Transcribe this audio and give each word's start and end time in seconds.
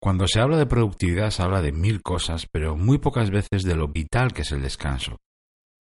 Cuando 0.00 0.28
se 0.28 0.40
habla 0.40 0.56
de 0.56 0.66
productividad 0.66 1.30
se 1.30 1.42
habla 1.42 1.60
de 1.60 1.72
mil 1.72 2.02
cosas, 2.02 2.46
pero 2.50 2.76
muy 2.76 2.98
pocas 2.98 3.30
veces 3.30 3.64
de 3.64 3.74
lo 3.74 3.88
vital 3.88 4.32
que 4.32 4.42
es 4.42 4.52
el 4.52 4.62
descanso. 4.62 5.18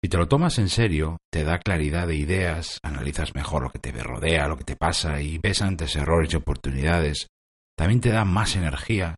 Si 0.03 0.09
te 0.09 0.17
lo 0.17 0.29
tomas 0.29 0.59
en 0.59 0.69
serio, 0.69 1.19
te 1.31 1.45
da 1.45 1.59
claridad 1.59 2.07
de 2.07 2.17
ideas, 2.17 2.79
analizas 2.83 3.35
mejor 3.35 3.63
lo 3.63 3.71
que 3.71 3.79
te 3.79 3.93
rodea, 3.93 4.49
lo 4.49 4.57
que 4.57 4.65
te 4.65 4.77
pasa 4.77 5.21
y 5.21 5.39
ves 5.39 5.63
antes 5.63 5.97
errores 5.97 6.33
y 6.33 6.37
oportunidades. 6.37 7.29
También 7.77 8.01
te 8.01 8.11
da 8.11 8.25
más 8.25 8.57
energía, 8.57 9.17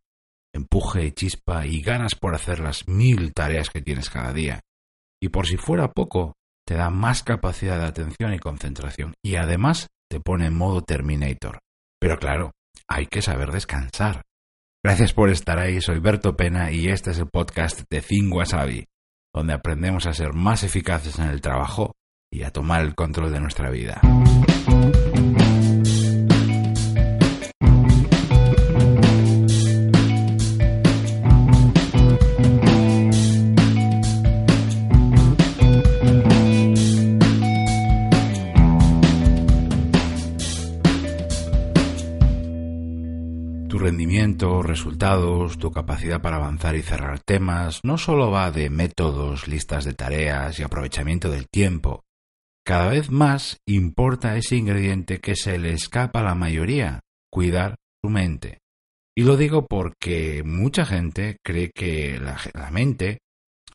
empuje, 0.53 1.13
chispa 1.13 1.65
y 1.65 1.81
ganas 1.81 2.15
por 2.15 2.35
hacer 2.35 2.59
las 2.59 2.87
mil 2.87 3.33
tareas 3.33 3.69
que 3.69 3.81
tienes 3.81 4.09
cada 4.09 4.33
día. 4.33 4.61
Y 5.21 5.29
por 5.29 5.47
si 5.47 5.57
fuera 5.57 5.91
poco, 5.91 6.33
te 6.65 6.75
da 6.75 6.89
más 6.89 7.23
capacidad 7.23 7.79
de 7.79 7.87
atención 7.87 8.33
y 8.33 8.39
concentración 8.39 9.13
y 9.23 9.35
además 9.35 9.87
te 10.09 10.19
pone 10.19 10.47
en 10.47 10.57
modo 10.57 10.81
Terminator. 10.81 11.59
Pero 11.99 12.17
claro, 12.17 12.51
hay 12.87 13.07
que 13.07 13.21
saber 13.21 13.51
descansar. 13.51 14.23
Gracias 14.81 15.11
por 15.11 15.29
estar 15.29 15.59
ahí, 15.59 15.81
soy 15.81 15.99
Berto 15.99 16.37
Pena 16.37 16.71
y 16.71 16.87
este 16.87 17.11
es 17.11 17.19
el 17.19 17.27
podcast 17.27 17.81
de 17.89 18.01
Think 18.01 18.33
Wasabi, 18.33 18.85
donde 19.33 19.51
aprendemos 19.51 20.05
a 20.05 20.13
ser 20.13 20.33
más 20.33 20.63
eficaces 20.63 21.19
en 21.19 21.25
el 21.25 21.41
trabajo 21.41 21.95
y 22.31 22.43
a 22.43 22.51
tomar 22.51 22.81
el 22.81 22.95
control 22.95 23.33
de 23.33 23.41
nuestra 23.41 23.69
vida. 23.69 23.99
Rendimiento, 43.79 44.61
resultados, 44.61 45.57
tu 45.57 45.71
capacidad 45.71 46.21
para 46.21 46.35
avanzar 46.35 46.75
y 46.75 46.81
cerrar 46.81 47.19
temas, 47.19 47.79
no 47.83 47.97
solo 47.97 48.29
va 48.29 48.51
de 48.51 48.69
métodos, 48.69 49.47
listas 49.47 49.85
de 49.85 49.93
tareas 49.93 50.59
y 50.59 50.63
aprovechamiento 50.63 51.29
del 51.29 51.47
tiempo. 51.49 52.03
Cada 52.65 52.89
vez 52.89 53.09
más 53.09 53.57
importa 53.65 54.37
ese 54.37 54.55
ingrediente 54.55 55.19
que 55.19 55.35
se 55.35 55.57
le 55.57 55.71
escapa 55.71 56.19
a 56.19 56.23
la 56.23 56.35
mayoría, 56.35 56.99
cuidar 57.31 57.75
su 58.03 58.09
mente. 58.09 58.59
Y 59.17 59.23
lo 59.23 59.37
digo 59.37 59.65
porque 59.65 60.43
mucha 60.45 60.85
gente 60.85 61.37
cree 61.43 61.71
que 61.73 62.19
la, 62.19 62.37
la 62.53 62.69
mente 62.71 63.19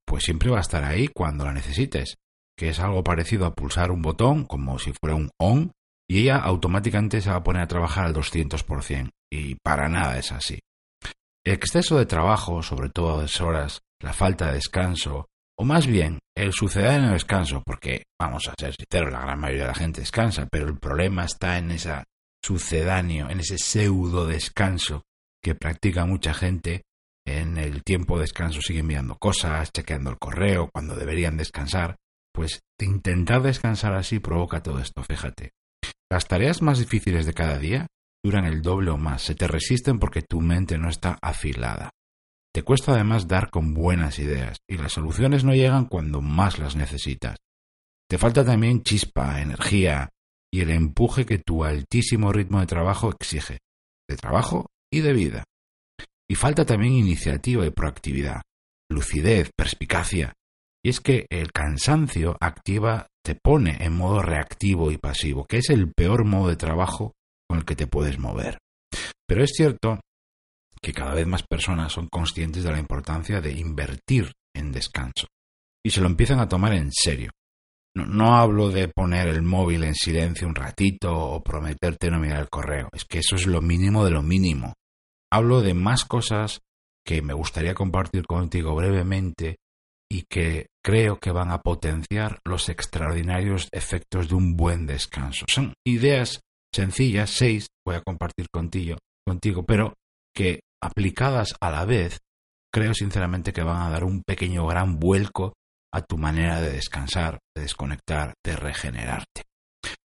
pues 0.06 0.24
siempre 0.24 0.50
va 0.50 0.58
a 0.58 0.62
estar 0.62 0.84
ahí 0.84 1.08
cuando 1.08 1.44
la 1.44 1.52
necesites, 1.52 2.16
que 2.56 2.68
es 2.68 2.78
algo 2.78 3.02
parecido 3.02 3.46
a 3.46 3.54
pulsar 3.54 3.90
un 3.90 4.02
botón 4.02 4.44
como 4.44 4.78
si 4.78 4.92
fuera 4.92 5.16
un 5.16 5.30
on 5.38 5.72
y 6.08 6.20
ella 6.20 6.36
automáticamente 6.36 7.20
se 7.20 7.30
va 7.30 7.36
a 7.36 7.42
poner 7.42 7.62
a 7.62 7.66
trabajar 7.66 8.04
al 8.04 8.14
200%. 8.14 9.10
Y 9.36 9.56
para 9.56 9.88
nada 9.88 10.16
es 10.16 10.30
así. 10.30 10.60
Exceso 11.44 11.98
de 11.98 12.06
trabajo, 12.06 12.62
sobre 12.62 12.88
todo 12.88 13.20
deshoras, 13.20 13.80
la 14.00 14.12
falta 14.12 14.46
de 14.46 14.54
descanso, 14.54 15.26
o 15.58 15.64
más 15.64 15.88
bien 15.88 16.20
el 16.36 16.52
el 16.52 17.10
descanso, 17.10 17.60
porque 17.66 18.04
vamos 18.20 18.48
a 18.48 18.54
ser 18.56 18.74
sinceros, 18.74 19.12
la 19.12 19.22
gran 19.22 19.40
mayoría 19.40 19.62
de 19.62 19.68
la 19.68 19.74
gente 19.74 20.02
descansa, 20.02 20.46
pero 20.46 20.68
el 20.68 20.78
problema 20.78 21.24
está 21.24 21.58
en 21.58 21.72
ese 21.72 22.04
sucedáneo, 22.44 23.28
en 23.28 23.40
ese 23.40 23.58
pseudo 23.58 24.24
descanso 24.24 25.02
que 25.42 25.56
practica 25.56 26.06
mucha 26.06 26.32
gente. 26.32 26.82
En 27.26 27.58
el 27.58 27.82
tiempo 27.82 28.16
de 28.16 28.22
descanso 28.22 28.60
siguen 28.60 28.82
enviando 28.82 29.16
cosas, 29.16 29.72
chequeando 29.72 30.10
el 30.10 30.18
correo, 30.18 30.70
cuando 30.72 30.94
deberían 30.94 31.36
descansar. 31.36 31.96
Pues 32.32 32.60
intentar 32.78 33.42
descansar 33.42 33.94
así 33.94 34.20
provoca 34.20 34.62
todo 34.62 34.78
esto, 34.78 35.02
fíjate. 35.02 35.50
Las 36.10 36.28
tareas 36.28 36.62
más 36.62 36.78
difíciles 36.78 37.26
de 37.26 37.32
cada 37.32 37.58
día 37.58 37.86
duran 38.24 38.46
el 38.46 38.62
doble 38.62 38.90
o 38.90 38.96
más, 38.96 39.20
se 39.20 39.34
te 39.34 39.46
resisten 39.46 39.98
porque 39.98 40.22
tu 40.22 40.40
mente 40.40 40.78
no 40.78 40.88
está 40.88 41.18
afilada. 41.20 41.90
Te 42.54 42.62
cuesta 42.62 42.92
además 42.92 43.28
dar 43.28 43.50
con 43.50 43.74
buenas 43.74 44.18
ideas 44.18 44.56
y 44.66 44.78
las 44.78 44.92
soluciones 44.92 45.44
no 45.44 45.52
llegan 45.52 45.84
cuando 45.84 46.22
más 46.22 46.58
las 46.58 46.74
necesitas. 46.74 47.36
Te 48.08 48.16
falta 48.16 48.44
también 48.44 48.82
chispa, 48.82 49.42
energía 49.42 50.08
y 50.50 50.60
el 50.60 50.70
empuje 50.70 51.26
que 51.26 51.38
tu 51.38 51.64
altísimo 51.64 52.32
ritmo 52.32 52.60
de 52.60 52.66
trabajo 52.66 53.10
exige, 53.10 53.58
de 54.08 54.16
trabajo 54.16 54.70
y 54.90 55.00
de 55.00 55.12
vida. 55.12 55.44
Y 56.26 56.36
falta 56.36 56.64
también 56.64 56.94
iniciativa 56.94 57.66
y 57.66 57.70
proactividad, 57.70 58.40
lucidez, 58.88 59.50
perspicacia. 59.54 60.32
Y 60.82 60.88
es 60.88 61.00
que 61.00 61.26
el 61.28 61.52
cansancio 61.52 62.38
activa, 62.40 63.08
te 63.22 63.34
pone 63.34 63.84
en 63.84 63.96
modo 63.96 64.22
reactivo 64.22 64.90
y 64.90 64.98
pasivo, 64.98 65.44
que 65.46 65.58
es 65.58 65.70
el 65.70 65.92
peor 65.92 66.24
modo 66.24 66.48
de 66.48 66.56
trabajo 66.56 67.12
con 67.48 67.58
el 67.58 67.64
que 67.64 67.76
te 67.76 67.86
puedes 67.86 68.18
mover. 68.18 68.58
Pero 69.26 69.42
es 69.42 69.52
cierto 69.54 70.00
que 70.80 70.92
cada 70.92 71.14
vez 71.14 71.26
más 71.26 71.42
personas 71.42 71.92
son 71.92 72.08
conscientes 72.08 72.62
de 72.62 72.70
la 72.70 72.78
importancia 72.78 73.40
de 73.40 73.52
invertir 73.52 74.32
en 74.54 74.72
descanso 74.72 75.26
y 75.84 75.90
se 75.90 76.00
lo 76.00 76.06
empiezan 76.06 76.40
a 76.40 76.48
tomar 76.48 76.74
en 76.74 76.90
serio. 76.92 77.30
No, 77.96 78.34
hablo 78.34 78.70
de 78.70 78.88
poner 78.88 79.28
el 79.28 79.42
móvil 79.42 79.84
en 79.84 79.94
silencio 79.94 80.48
un 80.48 80.54
ratito 80.54 81.14
o 81.14 81.42
prometerte 81.42 82.10
no 82.10 82.18
mirar 82.18 82.40
el 82.40 82.50
correo, 82.50 82.88
es 82.92 83.04
que 83.04 83.18
eso 83.18 83.36
es 83.36 83.46
lo 83.46 83.60
mínimo 83.60 84.04
de 84.04 84.10
lo 84.10 84.22
mínimo. 84.22 84.74
Hablo 85.32 85.60
de 85.60 85.74
más 85.74 86.04
cosas 86.04 86.60
que 87.06 87.22
me 87.22 87.34
gustaría 87.34 87.74
compartir 87.74 88.26
contigo 88.26 88.74
brevemente 88.74 89.58
y 90.10 90.24
que 90.28 90.66
creo 90.82 91.18
que 91.18 91.30
van 91.30 91.50
a 91.50 91.60
potenciar 91.60 92.40
los 92.44 92.68
extraordinarios 92.68 93.68
efectos 93.72 94.28
de 94.28 94.34
un 94.34 94.56
buen 94.56 94.86
descanso. 94.86 95.44
Son 95.48 95.74
ideas 95.86 96.40
sencillas, 96.74 97.30
seis, 97.30 97.68
voy 97.86 97.96
a 97.96 98.02
compartir 98.02 98.48
contigo, 98.52 98.98
contigo, 99.26 99.64
pero 99.64 99.94
que 100.34 100.60
aplicadas 100.82 101.54
a 101.60 101.70
la 101.70 101.84
vez, 101.84 102.20
creo 102.72 102.94
sinceramente 102.94 103.52
que 103.52 103.62
van 103.62 103.82
a 103.82 103.90
dar 103.90 104.04
un 104.04 104.22
pequeño 104.22 104.66
gran 104.66 104.98
vuelco 104.98 105.54
a 105.92 106.02
tu 106.02 106.18
manera 106.18 106.60
de 106.60 106.72
descansar, 106.72 107.38
de 107.54 107.62
desconectar, 107.62 108.34
de 108.44 108.56
regenerarte. 108.56 109.44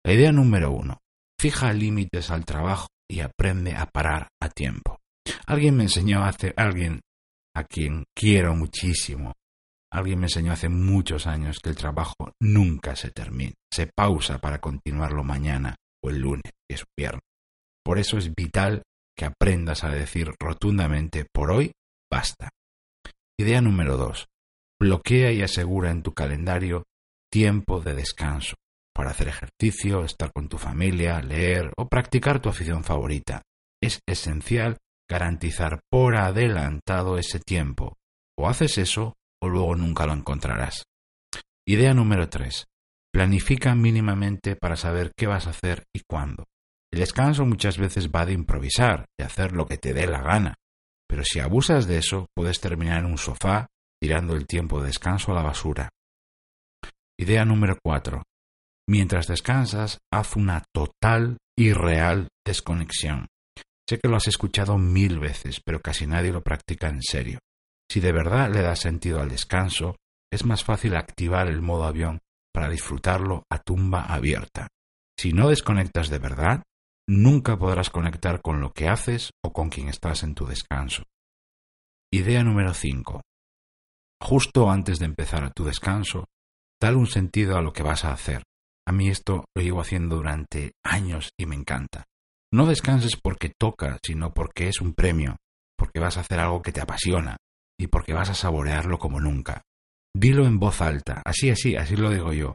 La 0.04 0.12
idea 0.12 0.32
número 0.32 0.72
uno, 0.72 0.98
fija 1.40 1.72
límites 1.72 2.30
al 2.30 2.44
trabajo 2.44 2.88
y 3.08 3.20
aprende 3.20 3.74
a 3.76 3.86
parar 3.86 4.28
a 4.42 4.48
tiempo. 4.48 4.98
Alguien 5.46 5.76
me 5.76 5.84
enseñó 5.84 6.24
hace, 6.24 6.52
alguien 6.56 7.00
a 7.54 7.64
quien 7.64 8.04
quiero 8.14 8.54
muchísimo, 8.56 9.34
alguien 9.92 10.18
me 10.18 10.26
enseñó 10.26 10.52
hace 10.52 10.68
muchos 10.68 11.26
años 11.28 11.60
que 11.62 11.70
el 11.70 11.76
trabajo 11.76 12.32
nunca 12.40 12.96
se 12.96 13.10
termina, 13.10 13.54
se 13.72 13.88
pausa 13.94 14.38
para 14.38 14.60
continuarlo 14.60 15.22
mañana 15.22 15.76
el 16.08 16.20
lunes, 16.20 16.52
es 16.68 16.84
viernes. 16.96 17.22
Por 17.84 17.98
eso 17.98 18.18
es 18.18 18.34
vital 18.34 18.82
que 19.16 19.24
aprendas 19.24 19.84
a 19.84 19.90
decir 19.90 20.32
rotundamente 20.38 21.26
por 21.32 21.50
hoy 21.50 21.72
basta. 22.10 22.50
Idea 23.38 23.60
número 23.60 23.96
dos. 23.96 24.26
Bloquea 24.80 25.32
y 25.32 25.42
asegura 25.42 25.90
en 25.90 26.02
tu 26.02 26.12
calendario 26.12 26.84
tiempo 27.30 27.80
de 27.80 27.94
descanso 27.94 28.56
para 28.94 29.10
hacer 29.10 29.28
ejercicio, 29.28 30.04
estar 30.04 30.32
con 30.32 30.48
tu 30.48 30.58
familia, 30.58 31.20
leer 31.20 31.70
o 31.76 31.86
practicar 31.86 32.40
tu 32.40 32.48
afición 32.48 32.82
favorita. 32.82 33.42
Es 33.82 34.00
esencial 34.08 34.78
garantizar 35.08 35.80
por 35.90 36.16
adelantado 36.16 37.18
ese 37.18 37.38
tiempo. 37.38 37.96
O 38.38 38.48
haces 38.48 38.78
eso 38.78 39.14
o 39.42 39.48
luego 39.48 39.76
nunca 39.76 40.06
lo 40.06 40.14
encontrarás. 40.14 40.84
Idea 41.66 41.94
número 41.94 42.28
3. 42.28 42.64
Planifica 43.12 43.74
mínimamente 43.74 44.56
para 44.56 44.76
saber 44.76 45.12
qué 45.16 45.26
vas 45.26 45.46
a 45.46 45.50
hacer 45.50 45.84
y 45.94 46.00
cuándo. 46.08 46.44
El 46.92 47.00
descanso 47.00 47.44
muchas 47.44 47.78
veces 47.78 48.10
va 48.10 48.24
de 48.24 48.32
improvisar, 48.32 49.06
de 49.18 49.24
hacer 49.24 49.52
lo 49.52 49.66
que 49.66 49.76
te 49.76 49.92
dé 49.92 50.06
la 50.06 50.22
gana, 50.22 50.54
pero 51.08 51.24
si 51.24 51.40
abusas 51.40 51.86
de 51.86 51.98
eso 51.98 52.26
puedes 52.34 52.60
terminar 52.60 53.00
en 53.00 53.06
un 53.06 53.18
sofá 53.18 53.68
tirando 54.00 54.34
el 54.34 54.46
tiempo 54.46 54.80
de 54.80 54.88
descanso 54.88 55.32
a 55.32 55.34
la 55.34 55.42
basura. 55.42 55.90
Idea 57.18 57.44
número 57.44 57.78
4. 57.82 58.22
Mientras 58.88 59.26
descansas, 59.26 59.98
haz 60.12 60.36
una 60.36 60.64
total 60.72 61.38
y 61.58 61.72
real 61.72 62.28
desconexión. 62.44 63.26
Sé 63.88 63.98
que 63.98 64.08
lo 64.08 64.16
has 64.16 64.28
escuchado 64.28 64.78
mil 64.78 65.18
veces, 65.18 65.60
pero 65.64 65.80
casi 65.80 66.06
nadie 66.06 66.32
lo 66.32 66.42
practica 66.42 66.88
en 66.88 67.02
serio. 67.02 67.38
Si 67.90 68.00
de 68.00 68.12
verdad 68.12 68.52
le 68.52 68.62
das 68.62 68.80
sentido 68.80 69.20
al 69.20 69.30
descanso, 69.30 69.96
es 70.32 70.44
más 70.44 70.64
fácil 70.64 70.96
activar 70.96 71.46
el 71.48 71.62
modo 71.62 71.84
avión 71.84 72.20
para 72.52 72.68
disfrutarlo 72.68 73.44
a 73.50 73.58
tumba 73.58 74.02
abierta. 74.02 74.68
Si 75.18 75.32
no 75.32 75.48
desconectas 75.48 76.10
de 76.10 76.18
verdad, 76.18 76.62
nunca 77.08 77.56
podrás 77.56 77.90
conectar 77.90 78.42
con 78.42 78.60
lo 78.60 78.72
que 78.72 78.88
haces 78.88 79.30
o 79.44 79.52
con 79.52 79.70
quien 79.70 79.88
estás 79.88 80.22
en 80.22 80.34
tu 80.34 80.46
descanso. 80.46 81.04
Idea 82.12 82.42
número 82.42 82.74
5. 82.74 83.22
Justo 84.20 84.70
antes 84.70 84.98
de 84.98 85.06
empezar 85.06 85.52
tu 85.52 85.64
descanso, 85.64 86.26
dale 86.80 86.96
un 86.96 87.06
sentido 87.06 87.56
a 87.56 87.62
lo 87.62 87.72
que 87.72 87.82
vas 87.82 88.04
a 88.04 88.12
hacer. 88.12 88.42
A 88.86 88.92
mí 88.92 89.08
esto 89.08 89.44
lo 89.54 89.62
llevo 89.62 89.80
haciendo 89.80 90.16
durante 90.16 90.72
años 90.84 91.30
y 91.38 91.46
me 91.46 91.56
encanta. 91.56 92.04
No 92.52 92.66
descanses 92.66 93.16
porque 93.20 93.52
toca, 93.58 93.98
sino 94.04 94.32
porque 94.32 94.68
es 94.68 94.80
un 94.80 94.94
premio, 94.94 95.36
porque 95.76 96.00
vas 96.00 96.16
a 96.16 96.20
hacer 96.20 96.38
algo 96.38 96.62
que 96.62 96.72
te 96.72 96.80
apasiona 96.80 97.36
y 97.78 97.88
porque 97.88 98.14
vas 98.14 98.30
a 98.30 98.34
saborearlo 98.34 98.98
como 98.98 99.20
nunca. 99.20 99.62
Dilo 100.14 100.46
en 100.46 100.58
voz 100.58 100.80
alta, 100.80 101.22
así, 101.24 101.50
así, 101.50 101.76
así 101.76 101.96
lo 101.96 102.10
digo 102.10 102.32
yo. 102.32 102.54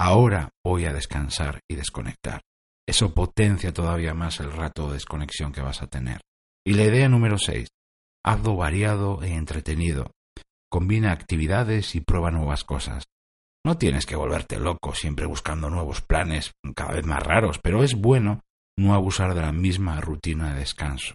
Ahora 0.00 0.50
voy 0.64 0.86
a 0.86 0.92
descansar 0.92 1.60
y 1.68 1.74
desconectar. 1.74 2.40
Eso 2.86 3.14
potencia 3.14 3.72
todavía 3.72 4.14
más 4.14 4.40
el 4.40 4.52
rato 4.52 4.88
de 4.88 4.94
desconexión 4.94 5.52
que 5.52 5.62
vas 5.62 5.82
a 5.82 5.86
tener. 5.86 6.20
Y 6.66 6.74
la 6.74 6.84
idea 6.84 7.08
número 7.08 7.38
6. 7.38 7.68
hazlo 8.24 8.56
variado 8.56 9.22
e 9.22 9.34
entretenido. 9.34 10.10
Combina 10.70 11.12
actividades 11.12 11.94
y 11.94 12.00
prueba 12.00 12.30
nuevas 12.30 12.64
cosas. 12.64 13.04
No 13.64 13.78
tienes 13.78 14.06
que 14.06 14.16
volverte 14.16 14.58
loco 14.58 14.94
siempre 14.94 15.26
buscando 15.26 15.70
nuevos 15.70 16.02
planes 16.02 16.52
cada 16.74 16.92
vez 16.94 17.06
más 17.06 17.22
raros, 17.22 17.58
pero 17.62 17.82
es 17.82 17.94
bueno 17.94 18.40
no 18.76 18.94
abusar 18.94 19.34
de 19.34 19.40
la 19.40 19.52
misma 19.52 20.00
rutina 20.00 20.52
de 20.52 20.60
descanso. 20.60 21.14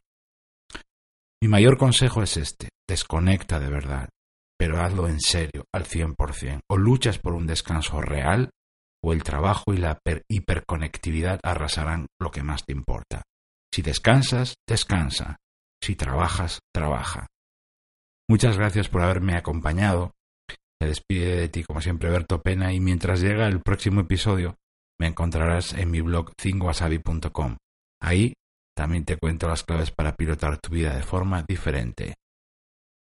Mi 1.41 1.47
mayor 1.47 1.77
consejo 1.77 2.23
es 2.23 2.37
este, 2.37 2.69
desconecta 2.87 3.59
de 3.59 3.69
verdad, 3.69 4.09
pero 4.57 4.81
hazlo 4.81 5.07
en 5.07 5.19
serio, 5.19 5.65
al 5.73 5.85
cien 5.85 6.15
por 6.15 6.33
cien. 6.33 6.61
O 6.69 6.77
luchas 6.77 7.19
por 7.19 7.33
un 7.33 7.47
descanso 7.47 8.01
real, 8.01 8.49
o 9.03 9.13
el 9.13 9.23
trabajo 9.23 9.73
y 9.73 9.77
la 9.77 9.99
hiperconectividad 10.29 11.39
arrasarán 11.43 12.07
lo 12.19 12.31
que 12.31 12.43
más 12.43 12.65
te 12.65 12.73
importa. 12.73 13.23
Si 13.73 13.81
descansas, 13.81 14.55
descansa. 14.67 15.37
Si 15.81 15.95
trabajas, 15.95 16.59
trabaja. 16.73 17.27
Muchas 18.29 18.57
gracias 18.57 18.89
por 18.89 19.01
haberme 19.01 19.35
acompañado. 19.35 20.11
Se 20.81 20.87
despide 20.87 21.35
de 21.35 21.49
ti, 21.49 21.63
como 21.63 21.81
siempre, 21.81 22.09
Berto 22.09 22.41
Pena, 22.41 22.73
y 22.73 22.79
mientras 22.79 23.21
llega 23.21 23.47
el 23.47 23.61
próximo 23.61 24.01
episodio, 24.01 24.55
me 24.99 25.07
encontrarás 25.07 25.73
en 25.73 25.91
mi 25.91 26.01
blog 26.01 26.31
cinguasabi.com. 26.39 27.57
Ahí 28.01 28.33
también 28.75 29.03
te 29.03 29.17
cuento 29.17 29.47
las 29.47 29.63
claves 29.63 29.91
para 29.91 30.15
pilotar 30.15 30.57
tu 30.59 30.71
vida 30.71 30.95
de 30.95 31.03
forma 31.03 31.43
diferente. 31.47 32.15